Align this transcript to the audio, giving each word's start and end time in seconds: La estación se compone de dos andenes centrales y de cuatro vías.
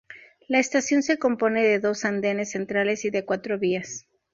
La 0.47 0.57
estación 0.57 1.03
se 1.03 1.19
compone 1.19 1.61
de 1.63 1.77
dos 1.79 2.05
andenes 2.05 2.49
centrales 2.49 3.05
y 3.05 3.11
de 3.11 3.23
cuatro 3.23 3.59
vías. 3.59 4.07